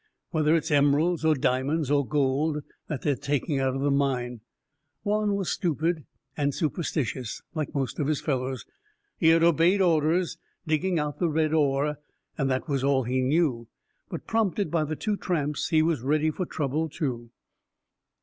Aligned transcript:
Whether 0.31 0.55
it's 0.55 0.71
emeralds 0.71 1.23
or 1.23 1.35
diamonds 1.35 1.91
or 1.91 2.03
gold 2.03 2.63
that 2.87 3.03
they're 3.03 3.13
taking 3.15 3.59
out 3.59 3.75
of 3.75 3.81
the 3.83 3.91
mine." 3.91 4.41
Juan 5.03 5.35
was 5.35 5.51
stupid 5.51 6.05
and 6.35 6.55
superstitious, 6.55 7.43
like 7.53 7.75
most 7.75 7.99
of 7.99 8.07
his 8.07 8.19
fellows. 8.19 8.65
He 9.19 9.27
had 9.27 9.43
obeyed 9.43 9.79
orders, 9.79 10.39
digging 10.65 10.97
out 10.97 11.19
the 11.19 11.29
red 11.29 11.53
ore, 11.53 11.99
and 12.35 12.49
that 12.49 12.67
was 12.67 12.83
all 12.83 13.03
he 13.03 13.21
knew. 13.21 13.67
But 14.09 14.25
prompted 14.25 14.71
by 14.71 14.85
the 14.85 14.95
two 14.95 15.17
tramps, 15.17 15.69
he 15.69 15.83
was 15.83 16.01
ready 16.01 16.31
for 16.31 16.47
trouble, 16.47 16.89
too. 16.89 17.29